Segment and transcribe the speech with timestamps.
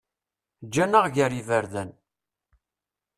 [0.65, 1.89] Ǧǧan-aɣ gar yiberdan.